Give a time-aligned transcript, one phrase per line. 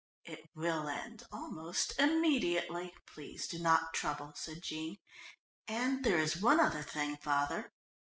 [0.25, 2.95] "It will end almost immediately.
[3.05, 4.97] Please do not trouble," said Jean,
[5.67, 7.71] "and there is one other thing, father.